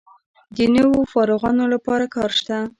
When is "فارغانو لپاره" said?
1.13-2.05